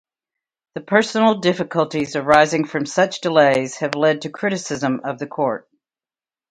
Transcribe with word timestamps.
The 0.73 0.81
personal 0.81 1.41
difficulties 1.41 2.15
arising 2.15 2.65
from 2.65 2.87
such 2.87 3.21
delays 3.21 3.75
have 3.81 3.93
led 3.93 4.23
to 4.23 4.31
criticism 4.31 5.01
of 5.03 5.19
the 5.19 5.27
Court. 5.27 5.69